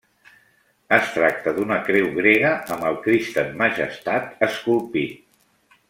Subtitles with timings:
[0.95, 5.23] Es tracta d'una creu grega amb el Crist en Majestat esculpit.